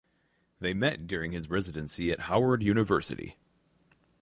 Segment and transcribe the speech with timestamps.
[0.59, 3.37] They met during his residency at Howard University.